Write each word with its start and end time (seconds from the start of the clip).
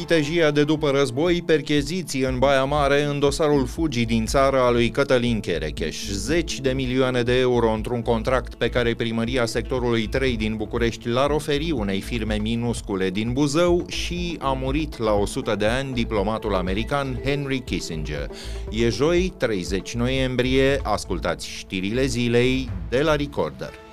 Vitejia 0.00 0.50
de 0.50 0.64
după 0.64 0.90
război, 0.90 1.42
percheziții 1.42 2.20
în 2.20 2.38
Baia 2.38 2.64
Mare 2.64 3.02
în 3.02 3.18
dosarul 3.18 3.66
fugii 3.66 4.04
din 4.04 4.26
țară 4.26 4.60
a 4.60 4.70
lui 4.70 4.90
Cătălin 4.90 5.40
Cherecheș. 5.40 6.10
Zeci 6.10 6.60
de 6.60 6.70
milioane 6.70 7.22
de 7.22 7.38
euro 7.38 7.72
într-un 7.72 8.02
contract 8.02 8.54
pe 8.54 8.68
care 8.68 8.94
primăria 8.94 9.46
sectorului 9.46 10.06
3 10.06 10.36
din 10.36 10.56
București 10.56 11.08
l-ar 11.08 11.30
oferi 11.30 11.70
unei 11.70 12.00
firme 12.00 12.34
minuscule 12.34 13.10
din 13.10 13.32
Buzău 13.32 13.86
și 13.88 14.36
a 14.40 14.52
murit 14.52 14.98
la 14.98 15.12
100 15.12 15.54
de 15.54 15.66
ani 15.66 15.92
diplomatul 15.92 16.54
american 16.54 17.20
Henry 17.24 17.58
Kissinger. 17.58 18.26
E 18.70 18.88
joi, 18.88 19.32
30 19.36 19.94
noiembrie, 19.94 20.80
ascultați 20.82 21.48
știrile 21.48 22.06
zilei 22.06 22.70
de 22.88 23.02
la 23.02 23.16
Recorder. 23.16 23.89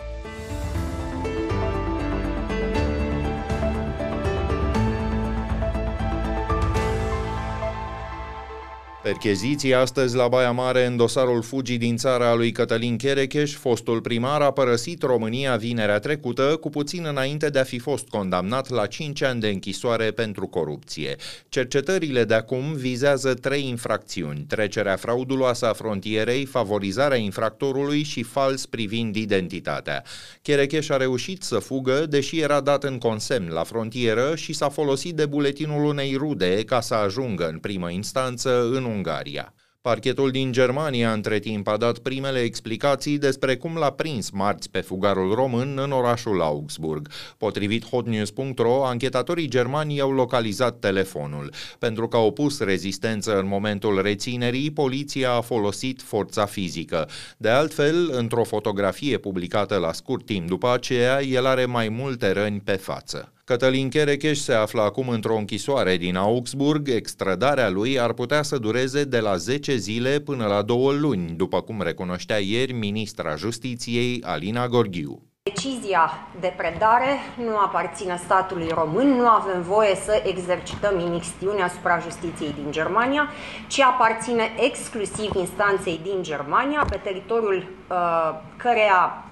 Percheziții 9.08 9.74
astăzi 9.74 10.16
la 10.16 10.28
Baia 10.28 10.52
Mare 10.52 10.86
în 10.86 10.96
dosarul 10.96 11.42
fugii 11.42 11.78
din 11.78 11.98
țara 11.98 12.34
lui 12.34 12.52
Cătălin 12.52 12.98
Cherecheș, 12.98 13.54
fostul 13.54 14.02
primar 14.02 14.42
a 14.42 14.52
părăsit 14.52 15.02
România 15.02 15.56
vinerea 15.56 16.00
trecută, 16.00 16.58
cu 16.62 16.70
puțin 16.70 17.06
înainte 17.10 17.50
de 17.50 17.60
a 17.60 17.64
fi 17.64 17.80
fost 17.80 18.08
condamnat 18.08 18.70
la 18.70 18.86
5 18.86 19.22
ani 19.22 19.40
de 19.40 19.48
închisoare 19.48 20.12
pentru 20.12 20.48
corupție. 20.48 21.16
Cercetările 21.50 22.24
de 22.24 22.34
acum 22.34 22.74
vizează 22.74 23.34
trei 23.34 23.68
infracțiuni, 23.68 24.46
trecerea 24.48 24.96
frauduloasă 24.96 25.66
a 25.66 25.74
frontierei, 25.74 26.46
favorizarea 26.46 27.18
infractorului 27.18 28.04
și 28.04 28.24
fals 28.24 28.66
privind 28.66 29.16
identitatea. 29.16 30.04
Cherecheș 30.42 30.90
a 30.90 30.98
reușit 30.98 31.44
să 31.44 31.60
fugă, 31.60 32.06
deși 32.10 32.40
era 32.40 32.60
dat 32.60 32.84
în 32.84 32.98
consemn 32.98 33.50
la 33.52 33.64
frontieră 33.64 34.36
și 34.36 34.54
s-a 34.54 34.70
folosit 34.70 35.16
de 35.16 35.26
buletinul 35.26 35.86
unei 35.86 36.16
rude 36.18 36.64
ca 36.64 36.82
să 36.82 36.94
ajungă 36.94 37.48
în 37.48 37.58
primă 37.58 37.90
instanță 37.90 38.70
în 38.72 38.84
Ungaria. 38.98 39.54
Parchetul 39.82 40.32
din 40.32 40.52
Germania 40.52 41.14
între 41.14 41.40
timp 41.40 41.68
a 41.68 41.78
dat 41.78 41.98
primele 41.98 42.40
explicații 42.40 43.18
despre 43.18 43.58
cum 43.58 43.76
l-a 43.76 43.92
prins 43.92 44.30
marți 44.30 44.70
pe 44.70 44.80
fugarul 44.80 45.34
român 45.34 45.78
în 45.78 45.92
orașul 45.92 46.42
Augsburg. 46.42 47.10
Potrivit 47.38 47.86
hotnews.ro, 47.86 48.86
anchetatorii 48.86 49.48
germani 49.48 49.96
i-au 49.96 50.12
localizat 50.12 50.80
telefonul. 50.80 51.54
Pentru 51.80 52.08
că 52.08 52.18
au 52.18 52.32
pus 52.32 52.60
rezistență 52.60 53.40
în 53.40 53.48
momentul 53.48 54.02
reținerii, 54.02 54.72
poliția 54.72 55.32
a 55.32 55.42
folosit 55.42 56.02
forța 56.02 56.46
fizică. 56.46 57.10
De 57.38 57.50
altfel, 57.50 58.10
într-o 58.12 58.44
fotografie 58.44 59.18
publicată 59.18 59.76
la 59.76 59.94
scurt 59.94 60.26
timp 60.26 60.48
după 60.48 60.74
aceea, 60.74 61.24
el 61.24 61.46
are 61.46 61.66
mai 61.66 61.90
multe 61.90 62.32
răni 62.32 62.60
pe 62.60 62.74
față. 62.76 63.32
Cătălin 63.48 63.90
Cherecheș 63.90 64.38
se 64.38 64.54
află 64.54 64.82
acum 64.82 65.10
într-o 65.10 65.36
închisoare 65.36 65.98
din 65.98 66.16
Augsburg. 66.16 66.90
Extradarea 66.90 67.70
lui 67.70 68.00
ar 68.00 68.14
putea 68.14 68.42
să 68.42 68.58
dureze 68.58 69.04
de 69.04 69.20
la 69.20 69.36
10 69.36 69.76
zile 69.76 70.20
până 70.20 70.46
la 70.46 70.62
2 70.62 70.98
luni, 70.98 71.34
după 71.36 71.62
cum 71.62 71.82
recunoștea 71.82 72.38
ieri 72.38 72.72
ministra 72.72 73.36
Justiției 73.36 74.24
Alina 74.26 74.68
Gorghiu. 74.68 75.22
Decizia 75.44 76.28
de 76.40 76.54
predare 76.58 77.10
nu 77.46 77.58
aparține 77.58 78.20
statului 78.24 78.68
român, 78.68 79.08
nu 79.08 79.28
avem 79.28 79.62
voie 79.62 79.96
să 79.96 80.24
exercităm 80.26 81.00
imixtiune 81.00 81.62
asupra 81.62 82.00
justiției 82.00 82.54
din 82.54 82.72
Germania, 82.72 83.30
ci 83.68 83.80
aparține 83.80 84.44
exclusiv 84.60 85.32
instanței 85.36 86.00
din 86.04 86.24
Germania, 86.24 86.86
pe 86.90 86.98
teritoriul 87.04 87.68
uh, 87.90 88.40
căreia 88.58 89.24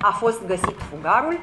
a 0.00 0.10
fost 0.10 0.46
găsit 0.46 0.76
fugarul 0.90 1.38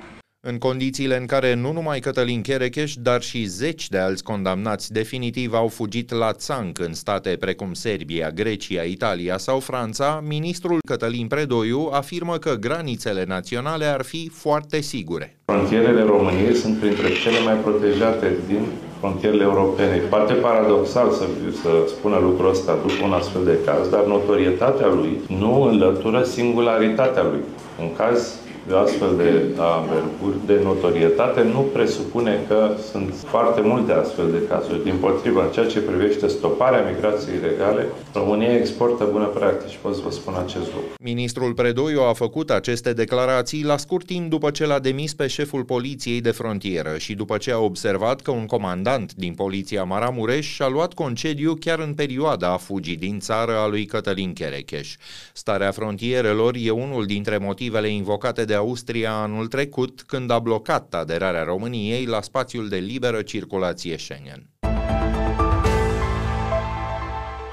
în 0.49 0.57
condițiile 0.57 1.17
în 1.17 1.25
care 1.25 1.53
nu 1.53 1.71
numai 1.71 1.99
Cătălin 1.99 2.41
Cherecheș, 2.41 2.93
dar 2.93 3.21
și 3.21 3.43
zeci 3.45 3.89
de 3.89 3.97
alți 3.97 4.23
condamnați 4.23 4.91
definitiv 4.91 5.53
au 5.53 5.67
fugit 5.67 6.11
la 6.11 6.33
țanc 6.33 6.79
în 6.79 6.93
state 6.93 7.37
precum 7.39 7.73
Serbia, 7.73 8.29
Grecia, 8.29 8.81
Italia 8.81 9.37
sau 9.37 9.59
Franța, 9.59 10.23
ministrul 10.27 10.79
Cătălin 10.87 11.27
Predoiu 11.27 11.89
afirmă 11.91 12.37
că 12.37 12.53
granițele 12.53 13.23
naționale 13.27 13.85
ar 13.85 14.01
fi 14.01 14.31
foarte 14.33 14.81
sigure. 14.81 15.37
Frontierele 15.45 16.03
României 16.03 16.55
sunt 16.55 16.77
printre 16.77 17.07
cele 17.23 17.39
mai 17.45 17.55
protejate 17.55 18.27
din 18.47 18.65
frontierele 18.99 19.43
europene. 19.43 19.95
Poate 19.95 20.33
paradoxal 20.33 21.11
să, 21.11 21.25
să 21.61 21.69
spună 21.87 22.17
lucrul 22.17 22.49
ăsta 22.49 22.77
după 22.81 23.03
un 23.03 23.11
astfel 23.11 23.43
de 23.45 23.57
caz, 23.65 23.89
dar 23.89 24.05
notorietatea 24.05 24.87
lui 24.87 25.19
nu 25.27 25.61
înlătură 25.61 26.23
singularitatea 26.23 27.23
lui. 27.23 27.41
În 27.79 27.95
caz 27.95 28.19
de 28.21 28.38
astfel 28.83 29.15
de 29.17 29.43
averguri 29.57 30.37
de 30.45 30.59
notorietate 30.63 31.41
nu 31.41 31.59
presupune 31.59 32.45
că 32.47 32.75
sunt 32.91 33.13
foarte 33.25 33.61
multe 33.61 33.91
astfel 33.91 34.31
de 34.31 34.47
cazuri. 34.47 34.83
Din 34.83 34.95
potriva, 34.99 35.43
în 35.43 35.51
ceea 35.51 35.65
ce 35.65 35.79
privește 35.79 36.27
stoparea 36.27 36.91
migrației 36.91 37.35
ilegale, 37.35 37.85
România 38.13 38.55
exportă 38.55 39.07
bună 39.11 39.25
practici, 39.25 39.79
pot 39.81 39.95
să 39.95 40.01
vă 40.03 40.11
spun 40.11 40.33
acest 40.45 40.65
lucru. 40.65 40.89
Ministrul 41.03 41.53
Predoiu 41.53 42.01
a 42.01 42.13
făcut 42.13 42.49
aceste 42.51 42.93
declarații 42.93 43.63
la 43.63 43.77
scurt 43.77 44.05
timp 44.05 44.29
după 44.29 44.51
ce 44.51 44.65
l-a 44.65 44.79
demis 44.79 45.13
pe 45.13 45.27
șeful 45.27 45.63
poliției 45.63 46.21
de 46.21 46.31
frontieră 46.31 46.97
și 46.97 47.13
după 47.13 47.37
ce 47.37 47.51
a 47.51 47.59
observat 47.59 48.21
că 48.21 48.31
un 48.31 48.45
comandant 48.45 49.13
din 49.13 49.33
poliția 49.33 49.83
Maramureș 49.83 50.47
și-a 50.47 50.67
luat 50.67 50.93
concediu 50.93 51.53
chiar 51.59 51.79
în 51.79 51.93
perioada 51.93 52.51
a 52.51 52.57
fugii 52.57 52.95
din 52.95 53.19
țară 53.19 53.57
a 53.57 53.67
lui 53.67 53.85
Cătălin 53.85 54.33
Cherecheș. 54.33 54.95
Starea 55.33 55.71
frontierelor 55.71 56.53
e 56.57 56.69
unul 56.69 57.05
dintre 57.05 57.37
motivele 57.37 57.87
invocate 57.87 58.45
de 58.49 58.55
Austria 58.55 59.13
anul 59.13 59.47
trecut, 59.47 60.01
când 60.01 60.31
a 60.31 60.39
blocat 60.39 60.93
aderarea 60.93 61.43
României 61.43 62.05
la 62.05 62.21
spațiul 62.21 62.69
de 62.69 62.77
liberă 62.77 63.21
circulație 63.21 63.97
Schengen. 63.97 64.49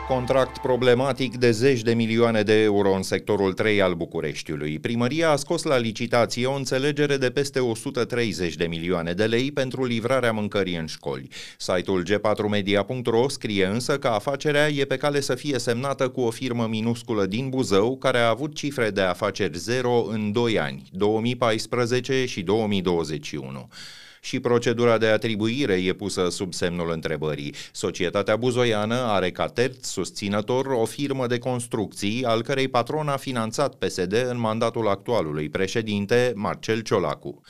Contract 0.08 0.58
problematic 0.58 1.36
de 1.36 1.50
zeci 1.50 1.82
de 1.82 1.94
milioane 1.94 2.42
de 2.42 2.62
euro 2.62 2.94
în 2.94 3.02
sectorul 3.02 3.52
3 3.52 3.82
al 3.82 3.94
Bucureștiului. 3.94 4.78
Primăria 4.78 5.30
a 5.30 5.36
scos 5.36 5.62
la 5.62 5.76
licitație 5.76 6.46
o 6.46 6.54
înțelegere 6.54 7.16
de 7.16 7.30
peste 7.30 7.60
130 7.60 8.54
de 8.54 8.66
milioane 8.66 9.12
de 9.12 9.24
lei 9.24 9.52
pentru 9.52 9.84
livrarea 9.84 10.32
mâncării 10.32 10.76
în 10.76 10.86
școli. 10.86 11.28
Site-ul 11.58 12.04
g4media.ro 12.04 13.28
scrie 13.28 13.66
însă 13.66 13.98
că 13.98 14.08
afacerea 14.08 14.68
e 14.68 14.84
pe 14.84 14.96
cale 14.96 15.20
să 15.20 15.34
fie 15.34 15.58
semnată 15.58 16.08
cu 16.08 16.20
o 16.20 16.30
firmă 16.30 16.66
minusculă 16.66 17.26
din 17.26 17.48
Buzău, 17.48 17.96
care 17.96 18.18
a 18.18 18.28
avut 18.28 18.54
cifre 18.54 18.90
de 18.90 19.00
afaceri 19.00 19.58
zero 19.58 20.04
în 20.08 20.32
2 20.32 20.58
ani, 20.58 20.82
2014 20.92 22.26
și 22.26 22.42
2021 22.42 23.68
și 24.26 24.40
procedura 24.40 24.98
de 24.98 25.06
atribuire 25.06 25.74
e 25.74 25.92
pusă 25.92 26.28
sub 26.30 26.52
semnul 26.52 26.90
întrebării. 26.90 27.54
Societatea 27.72 28.36
buzoiană 28.36 28.94
are 28.94 29.30
ca 29.30 29.46
terț 29.46 29.86
susținător 29.86 30.66
o 30.66 30.84
firmă 30.84 31.26
de 31.26 31.38
construcții, 31.38 32.24
al 32.24 32.42
cărei 32.42 32.68
patron 32.68 33.08
a 33.08 33.16
finanțat 33.16 33.74
PSD 33.74 34.26
în 34.28 34.38
mandatul 34.38 34.88
actualului 34.88 35.48
președinte, 35.48 36.32
Marcel 36.34 36.80
Ciolacu. 36.80 37.40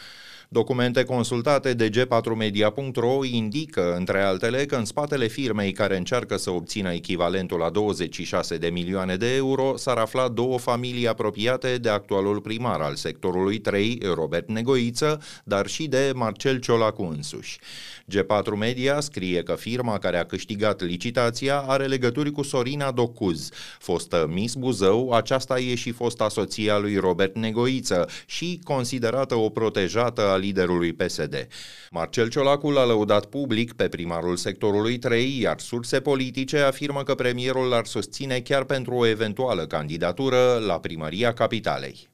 Documente 0.49 1.05
consultate 1.05 1.75
de 1.75 1.91
g4media.ro 1.91 3.25
indică, 3.25 3.95
între 3.97 4.23
altele, 4.23 4.65
că 4.65 4.77
în 4.77 4.85
spatele 4.85 5.27
firmei 5.27 5.73
care 5.73 5.97
încearcă 5.97 6.37
să 6.37 6.51
obțină 6.51 6.93
echivalentul 6.93 7.59
la 7.59 7.71
26 7.71 8.57
de 8.57 8.69
milioane 8.69 9.17
de 9.17 9.35
euro 9.35 9.77
s-ar 9.77 9.97
afla 9.97 10.29
două 10.29 10.59
familii 10.59 11.09
apropiate 11.09 11.77
de 11.77 11.89
actualul 11.89 12.41
primar 12.41 12.81
al 12.81 12.95
sectorului 12.95 13.59
3, 13.59 14.01
Robert 14.15 14.49
Negoiță, 14.49 15.21
dar 15.45 15.67
și 15.67 15.87
de 15.87 16.13
Marcel 16.15 16.59
Ciolacu 16.59 17.03
însuși. 17.03 17.59
G4 18.13 18.59
Media 18.59 19.01
scrie 19.01 19.43
că 19.43 19.55
firma 19.55 19.99
care 19.99 20.19
a 20.19 20.25
câștigat 20.25 20.83
licitația 20.83 21.59
are 21.59 21.85
legături 21.85 22.31
cu 22.31 22.43
Sorina 22.43 22.91
Docuz, 22.91 23.51
fostă 23.79 24.27
Miss 24.33 24.55
Buzău, 24.55 25.11
aceasta 25.13 25.59
e 25.59 25.75
și 25.75 25.91
fosta 25.91 26.29
soția 26.29 26.79
lui 26.79 26.97
Robert 26.97 27.37
Negoiță 27.37 28.09
și 28.27 28.61
considerată 28.65 29.35
o 29.35 29.49
protejată 29.49 30.21
a 30.21 30.36
liderului 30.37 30.93
PSD. 30.93 31.49
Marcel 31.91 32.29
Ciolacu 32.29 32.71
l-a 32.71 32.85
lăudat 32.85 33.27
public 33.27 33.73
pe 33.73 33.89
primarul 33.89 34.37
sectorului 34.37 34.99
3, 34.99 35.41
iar 35.41 35.59
surse 35.59 36.01
politice 36.01 36.59
afirmă 36.59 37.03
că 37.03 37.15
premierul 37.15 37.69
l-ar 37.69 37.87
susține 37.87 38.41
chiar 38.41 38.65
pentru 38.65 38.95
o 38.95 39.07
eventuală 39.07 39.67
candidatură 39.67 40.63
la 40.67 40.81
primăria 40.81 41.33
capitalei. 41.33 42.09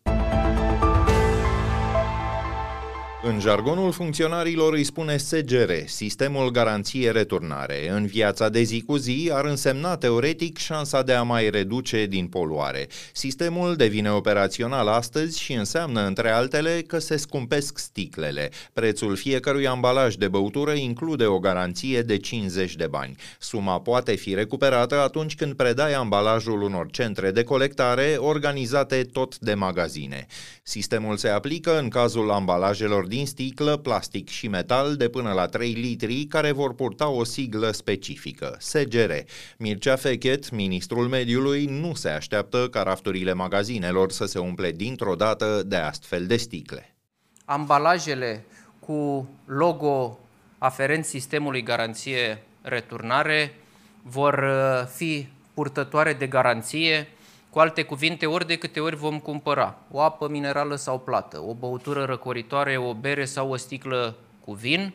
În 3.25 3.41
jargonul 3.41 3.93
funcționarilor 3.93 4.73
îi 4.73 4.85
spune 4.85 5.17
SGR, 5.17 5.71
Sistemul 5.87 6.51
Garanție 6.51 7.11
Returnare. 7.11 7.91
În 7.91 8.07
viața 8.07 8.49
de 8.49 8.63
zi 8.63 8.83
cu 8.87 8.97
zi 8.97 9.31
ar 9.33 9.45
însemna 9.45 9.97
teoretic 9.97 10.59
șansa 10.59 11.03
de 11.03 11.13
a 11.13 11.23
mai 11.23 11.51
reduce 11.51 12.07
din 12.07 12.27
poluare. 12.27 12.87
Sistemul 13.13 13.77
devine 13.77 14.11
operațional 14.11 14.89
astăzi 14.89 15.41
și 15.41 15.53
înseamnă, 15.53 16.07
între 16.07 16.31
altele, 16.31 16.85
că 16.87 16.99
se 16.99 17.17
scumpesc 17.17 17.79
sticlele. 17.79 18.51
Prețul 18.73 19.17
fiecărui 19.17 19.67
ambalaj 19.67 20.15
de 20.15 20.29
băutură 20.29 20.73
include 20.73 21.27
o 21.27 21.39
garanție 21.39 22.03
de 22.03 22.17
50 22.17 22.77
de 22.77 22.87
bani. 22.87 23.17
Suma 23.39 23.81
poate 23.81 24.15
fi 24.15 24.35
recuperată 24.35 25.01
atunci 25.01 25.35
când 25.35 25.53
predai 25.53 25.93
ambalajul 25.95 26.63
unor 26.63 26.91
centre 26.91 27.31
de 27.31 27.43
colectare 27.43 28.17
organizate 28.19 29.03
tot 29.13 29.39
de 29.39 29.55
magazine. 29.55 30.27
Sistemul 30.63 31.17
se 31.17 31.29
aplică 31.29 31.79
în 31.79 31.89
cazul 31.89 32.31
ambalajelor 32.31 33.11
din 33.13 33.27
sticlă, 33.27 33.77
plastic 33.77 34.29
și 34.29 34.49
metal 34.49 34.97
de 34.97 35.09
până 35.09 35.33
la 35.33 35.47
3 35.47 35.73
litri, 35.73 36.25
care 36.25 36.53
vor 36.53 36.75
purta 36.75 37.09
o 37.09 37.25
siglă 37.25 37.71
specifică, 37.71 38.57
SGR. 38.59 39.13
Mircea 39.59 39.97
Fechet, 39.97 40.51
ministrul 40.51 41.09
mediului, 41.09 41.65
nu 41.65 41.95
se 41.95 42.09
așteaptă 42.09 42.69
ca 42.69 42.83
rafturile 42.83 43.33
magazinelor 43.33 44.11
să 44.11 44.25
se 44.25 44.39
umple 44.39 44.71
dintr-o 44.71 45.15
dată 45.15 45.63
de 45.67 45.77
astfel 45.77 46.27
de 46.27 46.37
sticle. 46.37 46.97
Ambalajele 47.45 48.45
cu 48.79 49.29
logo 49.45 50.19
aferent 50.59 51.05
sistemului 51.05 51.63
garanție 51.63 52.43
returnare 52.63 53.55
vor 54.03 54.35
uh, 54.35 54.87
fi 54.95 55.29
purtătoare 55.55 56.13
de 56.13 56.27
garanție, 56.27 57.09
cu 57.53 57.59
alte 57.59 57.83
cuvinte, 57.83 58.27
ori 58.27 58.47
de 58.47 58.57
câte 58.57 58.81
ori 58.81 58.97
vom 58.97 59.19
cumpăra 59.19 59.79
o 59.91 60.01
apă 60.01 60.29
minerală 60.29 60.75
sau 60.75 60.99
plată, 60.99 61.41
o 61.41 61.55
băutură 61.55 62.05
răcoritoare, 62.05 62.77
o 62.77 62.95
bere 62.95 63.25
sau 63.25 63.51
o 63.51 63.57
sticlă 63.57 64.17
cu 64.45 64.53
vin 64.53 64.95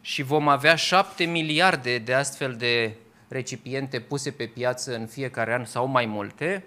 și 0.00 0.22
vom 0.22 0.48
avea 0.48 0.74
7 0.74 1.24
miliarde 1.24 1.98
de 1.98 2.14
astfel 2.14 2.54
de 2.54 2.94
recipiente 3.28 4.00
puse 4.00 4.30
pe 4.30 4.44
piață 4.44 4.94
în 4.94 5.06
fiecare 5.06 5.54
an 5.54 5.64
sau 5.64 5.86
mai 5.86 6.06
multe, 6.06 6.64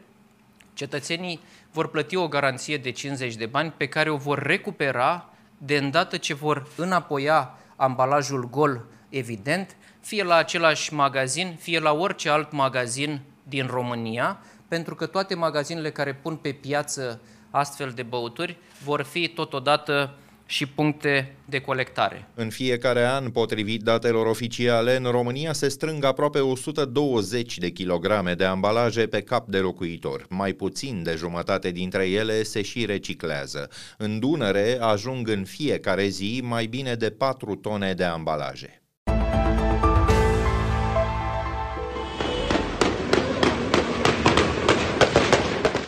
cetățenii 0.73 1.39
vor 1.71 1.89
plăti 1.89 2.15
o 2.15 2.27
garanție 2.27 2.77
de 2.77 2.91
50 2.91 3.35
de 3.35 3.45
bani 3.45 3.73
pe 3.77 3.87
care 3.87 4.09
o 4.09 4.17
vor 4.17 4.39
recupera 4.39 5.29
de 5.57 5.77
îndată 5.77 6.17
ce 6.17 6.33
vor 6.33 6.67
înapoia 6.75 7.57
ambalajul 7.75 8.49
gol 8.49 8.85
evident, 9.09 9.75
fie 9.99 10.23
la 10.23 10.35
același 10.35 10.93
magazin, 10.93 11.57
fie 11.59 11.79
la 11.79 11.93
orice 11.93 12.29
alt 12.29 12.51
magazin 12.51 13.21
din 13.43 13.67
România, 13.67 14.39
pentru 14.71 14.95
că 14.95 15.05
toate 15.05 15.35
magazinele 15.35 15.91
care 15.91 16.13
pun 16.13 16.35
pe 16.35 16.51
piață 16.51 17.21
astfel 17.49 17.91
de 17.95 18.03
băuturi 18.03 18.57
vor 18.83 19.01
fi 19.01 19.27
totodată 19.27 20.15
și 20.45 20.65
puncte 20.65 21.35
de 21.45 21.59
colectare. 21.59 22.27
În 22.33 22.49
fiecare 22.49 23.05
an, 23.05 23.29
potrivit 23.29 23.81
datelor 23.81 24.25
oficiale, 24.25 24.95
în 24.95 25.03
România 25.03 25.53
se 25.53 25.67
strâng 25.67 26.03
aproape 26.03 26.39
120 26.39 27.57
de 27.57 27.69
kilograme 27.69 28.33
de 28.33 28.45
ambalaje 28.45 29.07
pe 29.07 29.21
cap 29.21 29.47
de 29.47 29.57
locuitor. 29.57 30.25
Mai 30.29 30.53
puțin 30.53 31.03
de 31.03 31.15
jumătate 31.17 31.71
dintre 31.71 32.09
ele 32.09 32.43
se 32.43 32.61
și 32.61 32.85
reciclează. 32.85 33.69
În 33.97 34.19
Dunăre 34.19 34.77
ajung 34.81 35.27
în 35.27 35.43
fiecare 35.43 36.07
zi 36.07 36.41
mai 36.43 36.65
bine 36.65 36.93
de 36.93 37.09
4 37.09 37.55
tone 37.55 37.93
de 37.93 38.03
ambalaje. 38.03 38.80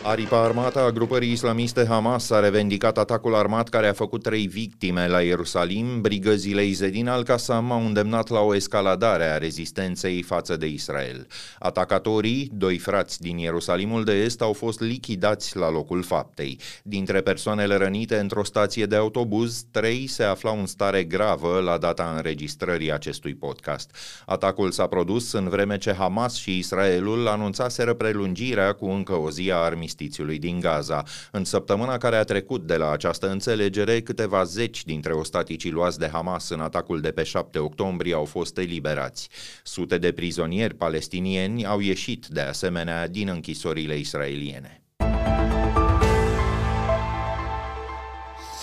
Aripa 0.06 0.42
armată 0.42 0.80
a 0.80 0.90
grupării 0.90 1.30
islamiste 1.30 1.86
Hamas 1.86 2.30
a 2.30 2.40
revendicat 2.40 2.98
atacul 2.98 3.34
armat 3.34 3.68
care 3.68 3.88
a 3.88 3.92
făcut 3.92 4.22
trei 4.22 4.46
victime 4.46 5.08
la 5.08 5.20
Ierusalim. 5.20 6.00
Brigăzile 6.00 6.64
Izedin 6.64 7.08
al-Qassam 7.08 7.70
au 7.70 7.86
îndemnat 7.86 8.28
la 8.28 8.40
o 8.40 8.54
escaladare 8.54 9.24
a 9.24 9.38
rezistenței 9.38 10.22
față 10.22 10.56
de 10.56 10.66
Israel. 10.66 11.26
Atacatorii, 11.58 12.50
doi 12.52 12.78
frați 12.78 13.20
din 13.20 13.38
Ierusalimul 13.38 14.04
de 14.04 14.12
Est, 14.12 14.40
au 14.40 14.52
fost 14.52 14.80
lichidați 14.80 15.56
la 15.56 15.70
locul 15.70 16.02
faptei. 16.02 16.60
Dintre 16.82 17.20
persoanele 17.20 17.76
rănite 17.76 18.16
într-o 18.16 18.44
stație 18.44 18.86
de 18.86 18.96
autobuz, 18.96 19.64
trei 19.70 20.06
se 20.06 20.22
aflau 20.22 20.58
în 20.58 20.66
stare 20.66 21.04
gravă 21.04 21.60
la 21.60 21.78
data 21.78 22.12
înregistrării 22.16 22.92
acestui 22.92 23.34
podcast. 23.34 23.96
Atacul 24.26 24.70
s-a 24.70 24.86
produs 24.86 25.32
în 25.32 25.48
vreme 25.48 25.78
ce 25.78 25.92
Hamas 25.92 26.34
și 26.34 26.58
Israelul 26.58 27.26
anunțaseră 27.26 27.94
prelungirea 27.94 28.72
cu 28.72 28.86
încă 28.86 29.12
o 29.12 29.30
zi 29.30 29.50
a 29.50 29.56
armistiției 29.56 29.92
armistițiului 29.94 30.38
din 30.38 30.60
Gaza. 30.60 31.02
În 31.30 31.44
săptămâna 31.44 31.98
care 31.98 32.16
a 32.16 32.24
trecut 32.24 32.66
de 32.66 32.76
la 32.76 32.90
această 32.90 33.30
înțelegere, 33.30 34.00
câteva 34.00 34.44
zeci 34.44 34.84
dintre 34.84 35.12
ostaticii 35.12 35.70
luați 35.70 35.98
de 35.98 36.08
Hamas 36.12 36.48
în 36.48 36.60
atacul 36.60 37.00
de 37.00 37.10
pe 37.10 37.22
7 37.22 37.58
octombrie 37.58 38.14
au 38.14 38.24
fost 38.24 38.58
eliberați. 38.58 39.28
Sute 39.62 39.98
de 39.98 40.12
prizonieri 40.12 40.74
palestinieni 40.74 41.66
au 41.66 41.80
ieșit 41.80 42.26
de 42.26 42.40
asemenea 42.40 43.08
din 43.08 43.28
închisorile 43.28 43.96
israeliene. 43.98 44.78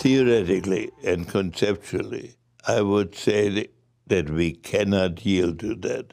Theoretically 0.01 0.89
and 1.05 1.29
conceptually, 1.31 2.35
I 2.77 2.81
would 2.81 3.13
say 3.13 3.69
that 4.07 4.29
we 4.29 4.51
cannot 4.51 5.19
yield 5.19 5.57
to 5.57 5.87
that. 5.87 6.05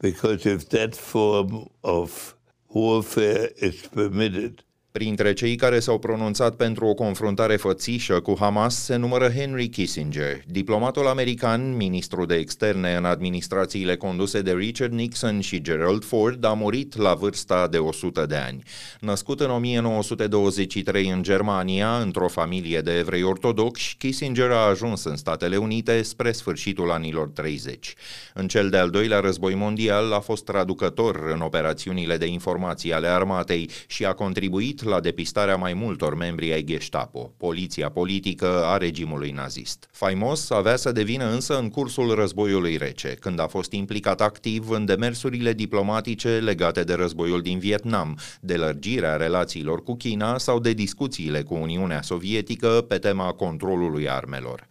Because 0.00 0.50
if 0.50 0.68
that 0.68 0.96
form 0.96 1.68
of 1.80 2.37
hohe 2.70 3.02
Fähr 3.02 3.56
ist 3.58 3.90
permitted. 3.92 4.64
Printre 4.98 5.32
cei 5.32 5.56
care 5.56 5.80
s-au 5.80 5.98
pronunțat 5.98 6.54
pentru 6.54 6.86
o 6.86 6.94
confruntare 6.94 7.56
fățișă 7.56 8.20
cu 8.20 8.36
Hamas 8.38 8.84
se 8.84 8.96
numără 8.96 9.28
Henry 9.28 9.68
Kissinger, 9.68 10.40
diplomatul 10.46 11.06
american, 11.06 11.76
ministru 11.76 12.24
de 12.24 12.34
externe 12.34 12.94
în 12.94 13.04
administrațiile 13.04 13.96
conduse 13.96 14.42
de 14.42 14.52
Richard 14.52 14.92
Nixon 14.92 15.40
și 15.40 15.60
Gerald 15.60 16.04
Ford, 16.04 16.44
a 16.44 16.52
murit 16.52 16.96
la 16.96 17.14
vârsta 17.14 17.68
de 17.68 17.78
100 17.78 18.26
de 18.26 18.34
ani. 18.34 18.62
Născut 19.00 19.40
în 19.40 19.50
1923 19.50 21.08
în 21.08 21.22
Germania, 21.22 21.98
într-o 21.98 22.28
familie 22.28 22.80
de 22.80 22.98
evrei 22.98 23.22
ortodoxi, 23.22 23.94
Kissinger 23.98 24.50
a 24.50 24.68
ajuns 24.68 25.04
în 25.04 25.16
Statele 25.16 25.56
Unite 25.56 26.02
spre 26.02 26.32
sfârșitul 26.32 26.90
anilor 26.90 27.28
30. 27.28 27.94
În 28.34 28.48
cel 28.48 28.68
de-al 28.68 28.90
doilea 28.90 29.20
război 29.20 29.54
mondial 29.54 30.12
a 30.12 30.20
fost 30.20 30.44
traducător 30.44 31.30
în 31.32 31.40
operațiunile 31.40 32.16
de 32.16 32.26
informații 32.26 32.92
ale 32.92 33.06
armatei 33.06 33.70
și 33.86 34.04
a 34.04 34.12
contribuit 34.12 34.86
la 34.88 35.00
depistarea 35.00 35.56
mai 35.56 35.72
multor 35.72 36.14
membri 36.14 36.52
ai 36.52 36.62
Gestapo, 36.62 37.32
poliția 37.36 37.88
politică 37.88 38.64
a 38.64 38.76
regimului 38.76 39.30
nazist. 39.30 39.88
Faimos 39.92 40.50
avea 40.50 40.76
să 40.76 40.92
devină 40.92 41.30
însă 41.30 41.58
în 41.58 41.70
cursul 41.70 42.14
războiului 42.14 42.76
rece, 42.76 43.08
când 43.20 43.40
a 43.40 43.46
fost 43.46 43.72
implicat 43.72 44.20
activ 44.20 44.70
în 44.70 44.84
demersurile 44.84 45.52
diplomatice 45.52 46.28
legate 46.28 46.82
de 46.82 46.94
războiul 46.94 47.40
din 47.42 47.58
Vietnam, 47.58 48.18
de 48.40 48.56
lărgirea 48.56 49.16
relațiilor 49.16 49.82
cu 49.82 49.96
China 49.96 50.38
sau 50.38 50.60
de 50.60 50.72
discuțiile 50.72 51.42
cu 51.42 51.54
Uniunea 51.54 52.02
Sovietică 52.02 52.84
pe 52.88 52.98
tema 52.98 53.32
controlului 53.32 54.08
armelor. 54.08 54.66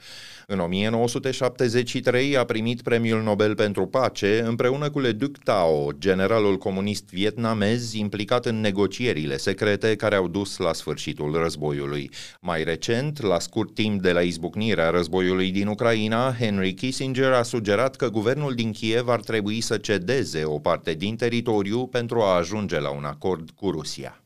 În 0.50 0.60
1973 0.60 2.38
a 2.38 2.44
primit 2.44 2.82
Premiul 2.82 3.22
Nobel 3.22 3.56
pentru 3.56 3.86
Pace 3.86 4.44
împreună 4.46 4.90
cu 4.90 5.00
Le 5.00 5.12
Duc 5.12 5.38
Tao, 5.38 5.92
generalul 5.98 6.58
comunist 6.58 7.10
vietnamez 7.10 7.94
implicat 7.94 8.46
în 8.46 8.60
negocierile 8.60 9.38
secrete 9.38 9.96
care 9.96 10.16
au 10.16 10.28
dus 10.28 10.58
la 10.58 10.74
sfârșitul 10.74 11.34
războiului. 11.42 12.12
Mai 12.42 12.64
recent, 12.64 13.22
la 13.22 13.40
scurt 13.40 13.74
timp 13.74 14.02
de 14.02 14.12
la 14.12 14.22
izbucnirea 14.22 14.90
războiului 14.90 15.52
din 15.52 15.68
Ucraina, 15.68 16.36
Henry 16.40 16.74
Kissinger 16.74 17.32
a 17.32 17.44
sugerat 17.44 17.96
că 17.96 18.10
guvernul 18.10 18.54
din 18.54 18.72
Kiev 18.72 19.08
ar 19.08 19.20
trebui 19.20 19.62
să 19.62 19.78
cedeze 19.78 20.44
o 20.44 20.60
parte 20.60 20.94
din 20.94 21.16
teritoriu 21.16 21.88
pentru 21.88 22.22
a 22.22 22.36
ajunge 22.36 22.80
la 22.80 22.90
un 22.90 23.04
acord 23.04 23.50
cu 23.50 23.72
Rusia. 23.72 24.22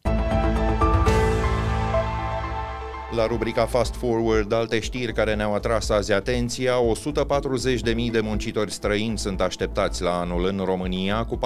La 3.16 3.28
rubrica 3.28 3.66
Fast 3.66 3.96
Forward, 3.96 4.54
alte 4.54 4.80
știri 4.80 5.14
care 5.14 5.36
ne-au 5.36 5.54
atras 5.54 5.90
azi 5.90 6.12
atenția, 6.12 6.74
140.000 7.94 8.12
de 8.12 8.20
muncitori 8.20 8.72
străini 8.72 9.18
sunt 9.18 9.42
așteptați 9.42 10.02
la 10.02 10.20
anul 10.20 10.46
în 10.46 10.62
România, 10.66 11.24
cu 11.24 11.40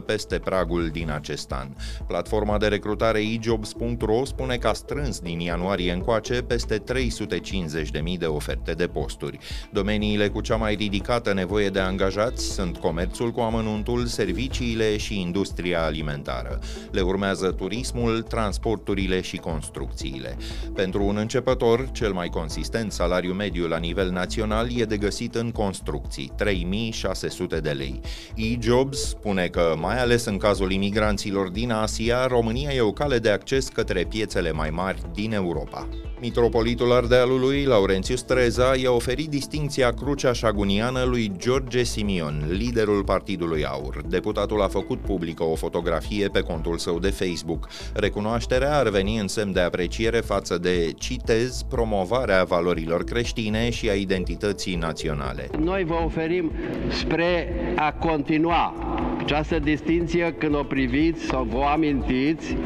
40% 0.00 0.04
peste 0.06 0.38
pragul 0.38 0.88
din 0.88 1.10
acest 1.10 1.52
an. 1.52 1.68
Platforma 2.06 2.58
de 2.58 2.66
recrutare 2.66 3.20
ejobs.ro 3.20 4.24
spune 4.24 4.56
că 4.56 4.68
a 4.68 4.72
strâns 4.72 5.20
din 5.20 5.40
ianuarie 5.40 5.92
încoace 5.92 6.42
peste 6.42 6.78
350.000 6.78 8.18
de 8.18 8.26
oferte 8.26 8.72
de 8.72 8.86
posturi. 8.86 9.38
Domeniile 9.72 10.28
cu 10.28 10.40
cea 10.40 10.56
mai 10.56 10.74
ridicată 10.74 11.32
nevoie 11.32 11.68
de 11.68 11.80
angajați 11.80 12.52
sunt 12.52 12.76
comerțul 12.76 13.30
cu 13.30 13.40
amănuntul, 13.40 14.06
serviciile 14.06 14.96
și 14.96 15.20
industria 15.20 15.84
alimentară. 15.84 16.58
Le 16.90 17.00
urmează 17.00 17.50
turismul, 17.52 18.22
transporturile 18.22 19.20
și 19.20 19.36
construcțiile. 19.36 20.36
Pentru 20.74 21.04
un 21.04 21.16
începător, 21.16 21.88
cel 21.92 22.12
mai 22.12 22.28
consistent 22.28 22.92
salariu 22.92 23.32
mediu 23.32 23.66
la 23.66 23.78
nivel 23.78 24.10
național 24.10 24.68
e 24.76 24.84
de 24.84 24.96
găsit 24.96 25.34
în 25.34 25.50
construcții, 25.50 26.32
3600 26.36 27.60
de 27.60 27.70
lei. 27.70 28.00
E-Jobs 28.34 29.08
spune 29.08 29.46
că, 29.46 29.74
mai 29.78 30.00
ales 30.00 30.24
în 30.24 30.36
cazul 30.36 30.72
imigranților 30.72 31.48
din 31.48 31.70
Asia, 31.70 32.26
România 32.26 32.70
e 32.72 32.80
o 32.80 32.92
cale 32.92 33.18
de 33.18 33.30
acces 33.30 33.68
către 33.68 34.04
piețele 34.04 34.52
mai 34.52 34.70
mari 34.70 35.02
din 35.14 35.32
Europa. 35.32 35.88
Mitropolitul 36.20 36.92
Ardealului, 36.92 37.64
Laurențiu 37.64 38.16
Streza, 38.16 38.74
i-a 38.82 38.90
oferit 38.90 39.28
distinția 39.28 39.90
Crucea 39.90 40.32
Șaguniană 40.32 41.04
lui 41.04 41.32
George 41.36 41.82
Simion, 41.82 42.44
liderul 42.50 43.04
Partidului 43.04 43.64
Aur. 43.64 44.02
Deputatul 44.08 44.62
a 44.62 44.68
făcut 44.68 44.98
publică 44.98 45.42
o 45.44 45.54
fotografie 45.54 46.28
pe 46.28 46.40
contul 46.40 46.78
său 46.78 46.98
de 46.98 47.08
Facebook. 47.08 47.68
Recunoașterea 47.94 48.78
ar 48.78 48.88
veni 48.88 49.18
în 49.18 49.28
semn 49.28 49.52
de 49.52 49.60
apreciere 49.60 50.18
față 50.18 50.58
de, 50.58 50.92
citez, 50.96 51.62
promovarea 51.68 52.44
valorilor 52.44 53.04
creștine 53.04 53.70
și 53.70 53.88
a 53.88 53.94
identității 53.94 54.74
naționale. 54.74 55.48
Noi 55.58 55.84
vă 55.84 55.94
oferim 56.04 56.52
spre 56.88 57.52
a 57.76 57.92
continua 57.92 58.74
această 59.18 59.58
distinție 59.58 60.34
când 60.38 60.54
o 60.54 60.62
priviți 60.62 61.24
sau 61.24 61.46
vă 61.50 61.62
amintiți 61.72 62.56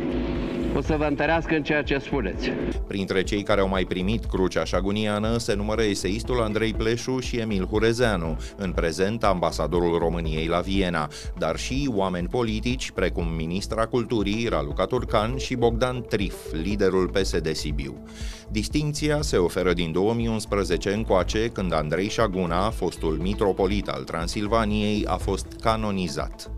o 0.76 0.80
să 0.80 0.96
vă 0.98 1.04
întărească 1.04 1.54
în 1.54 1.62
ceea 1.62 1.82
ce 1.82 1.98
spuneți. 1.98 2.50
Printre 2.86 3.22
cei 3.22 3.42
care 3.42 3.60
au 3.60 3.68
mai 3.68 3.84
primit 3.84 4.24
crucea 4.24 4.64
șaguniană 4.64 5.38
se 5.38 5.54
numără 5.54 5.82
eseistul 5.82 6.42
Andrei 6.42 6.74
Pleșu 6.74 7.20
și 7.20 7.36
Emil 7.36 7.66
Hurezeanu, 7.66 8.36
în 8.56 8.72
prezent 8.72 9.24
ambasadorul 9.24 9.98
României 9.98 10.46
la 10.46 10.60
Viena, 10.60 11.08
dar 11.38 11.56
și 11.56 11.90
oameni 11.94 12.28
politici 12.28 12.90
precum 12.90 13.26
ministra 13.28 13.86
culturii 13.86 14.48
Raluca 14.48 14.84
Turcan 14.84 15.36
și 15.36 15.54
Bogdan 15.54 16.02
Trif, 16.08 16.34
liderul 16.62 17.08
PSD 17.08 17.54
Sibiu. 17.54 18.02
Distinția 18.48 19.22
se 19.22 19.36
oferă 19.36 19.72
din 19.72 19.92
2011 19.92 20.92
încoace, 20.92 21.48
când 21.48 21.72
Andrei 21.72 22.08
Șaguna, 22.08 22.70
fostul 22.70 23.18
mitropolit 23.20 23.88
al 23.88 24.02
Transilvaniei, 24.02 25.04
a 25.06 25.16
fost 25.16 25.46
canonizat. 25.60 26.50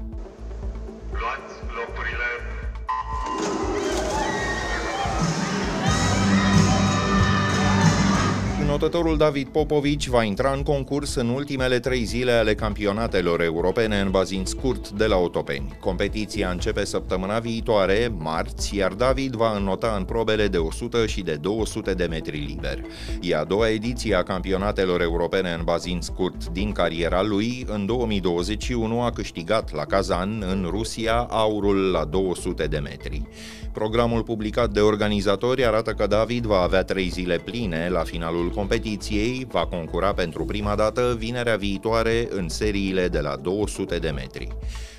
Luați 1.11 1.54
Notătorul 8.67 9.17
David 9.17 9.49
Popovici 9.49 10.07
va 10.07 10.23
intra 10.23 10.53
în 10.53 10.63
concurs 10.63 11.15
în 11.15 11.29
ultimele 11.29 11.79
trei 11.79 12.05
zile 12.05 12.33
ale 12.33 12.55
campionatelor 12.55 13.43
europene 13.43 14.01
în 14.01 14.11
bazin 14.11 14.45
scurt 14.45 14.91
de 14.91 15.07
la 15.07 15.17
Otopeni. 15.17 15.77
Competiția 15.81 16.51
începe 16.51 16.85
săptămâna 16.85 17.39
viitoare, 17.39 18.13
marți, 18.19 18.77
iar 18.77 18.93
David 18.93 19.35
va 19.35 19.57
înnota 19.57 19.95
în 19.99 20.05
probele 20.05 20.49
de 20.49 20.59
100 20.59 21.07
și 21.07 21.23
de 21.23 21.35
200 21.35 21.95
de 21.95 22.05
metri 22.05 22.39
liber. 22.39 22.81
E 23.21 23.37
a 23.37 23.45
doua 23.45 23.69
ediție 23.69 24.15
a 24.15 24.23
campionatelor 24.23 25.01
europene 25.01 25.51
în 25.59 25.65
bazin 25.65 26.01
scurt 26.01 26.49
din 26.49 26.73
cariera 26.73 27.23
lui. 27.23 27.65
În 27.69 27.87
2021 27.87 29.01
a 29.01 29.11
câștigat 29.11 29.75
la 29.75 29.85
Kazan, 29.85 30.45
în 30.51 30.67
Rusia, 30.71 31.27
aurul 31.31 31.91
la 31.91 32.05
200 32.05 32.65
de 32.65 32.79
metri. 32.79 33.23
Programul 33.75 34.23
publicat 34.23 34.71
de 34.71 34.81
organizatori 34.81 35.65
arată 35.65 35.93
că 35.93 36.07
David 36.07 36.45
va 36.45 36.61
avea 36.61 36.85
trei 36.85 37.09
zile 37.09 37.37
pline 37.37 37.89
la 37.91 38.01
finalul 38.01 38.51
competiției, 38.51 39.47
va 39.51 39.67
concura 39.67 40.13
pentru 40.13 40.45
prima 40.45 40.75
dată 40.75 41.15
vinerea 41.19 41.57
viitoare 41.57 42.29
în 42.31 42.49
seriile 42.49 43.09
de 43.09 43.21
la 43.21 43.37
200 43.37 43.99
de 43.99 44.11
metri. 44.11 44.49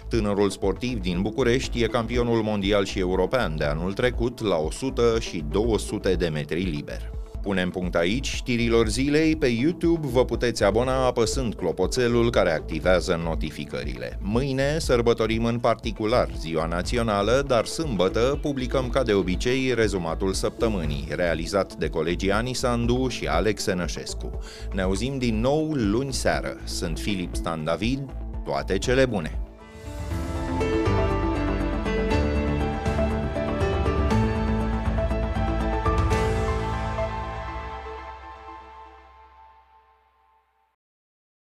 Tânărul 0.10 0.50
sportiv 0.50 1.00
din 1.00 1.22
București 1.22 1.84
e 1.84 1.88
campionul 1.88 2.41
mondial 2.41 2.86
și 2.86 3.00
european 3.00 3.58
de 3.58 3.63
anul 3.63 3.94
trecut 3.94 4.41
la 4.41 4.55
100 4.55 5.20
și 5.20 5.44
200 5.51 6.13
de 6.13 6.27
metri 6.27 6.62
liber. 6.62 7.12
Punem 7.46 7.70
punct 7.70 7.96
aici 7.96 8.28
știrilor 8.28 8.88
zilei. 8.88 9.36
Pe 9.36 9.48
YouTube 9.48 10.08
vă 10.08 10.25
puteți 10.25 10.64
abona 10.64 11.06
apăsând 11.06 11.54
clopoțelul 11.54 12.30
care 12.30 12.52
activează 12.52 13.22
notificările. 13.24 14.20
Mâine 14.22 14.80
sărbătorim 14.80 15.46
în 15.46 15.60
particular 15.60 16.30
ziua 16.40 16.66
națională, 16.66 17.44
dar 17.48 17.66
sâmbătă 17.66 18.40
publicăm 18.42 18.90
ca 18.90 19.04
de 19.04 19.14
obicei 19.14 19.74
rezumatul 19.74 20.34
săptămânii, 20.34 21.08
realizat 21.10 21.74
de 21.74 21.88
colegii 21.88 22.32
Ani 22.32 22.54
Sandu 22.54 23.08
și 23.08 23.28
Alex 23.28 23.68
Enășescu. 23.68 24.40
Ne 24.74 24.82
auzim 24.82 25.18
din 25.18 25.40
nou 25.40 25.72
luni 25.74 26.14
seară. 26.14 26.58
Sunt 26.64 27.00
Filip 27.00 27.36
Stan 27.36 27.64
David, 27.64 28.00
toate 28.44 28.78
cele 28.78 29.06
bune! 29.06 29.45